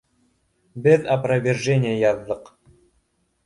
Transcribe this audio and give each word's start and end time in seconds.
Беҙ 0.87 1.05
опровержение 1.17 1.95
яҙҙыҡ 1.99 2.53